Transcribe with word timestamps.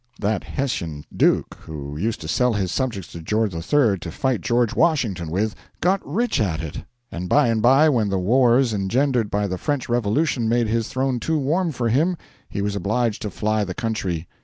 That 0.19 0.43
Hessian 0.43 1.05
Duke 1.15 1.59
who 1.61 1.95
used 1.95 2.21
to 2.21 2.27
sell 2.27 2.53
his 2.53 2.71
subjects 2.71 3.11
to 3.11 3.21
George 3.21 3.53
III. 3.53 3.99
to 3.99 4.09
fight 4.11 4.41
George 4.41 4.73
Washington 4.73 5.29
with 5.29 5.53
got 5.79 6.03
rich 6.03 6.41
at 6.41 6.59
it; 6.59 6.77
and 7.11 7.29
by 7.29 7.49
and 7.49 7.61
by, 7.61 7.87
when 7.87 8.09
the 8.09 8.17
wars 8.17 8.73
engendered 8.73 9.29
by 9.29 9.45
the 9.45 9.59
French 9.59 9.87
Revolution 9.87 10.49
made 10.49 10.67
his 10.67 10.87
throne 10.89 11.19
too 11.19 11.37
warm 11.37 11.71
for 11.71 11.87
him, 11.89 12.17
he 12.49 12.63
was 12.63 12.75
obliged 12.75 13.21
to 13.21 13.29
fly 13.29 13.63
the 13.63 13.75
country. 13.75 14.27